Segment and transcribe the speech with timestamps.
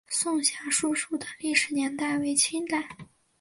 [0.07, 2.97] 颂遐书室的历史年代为清代。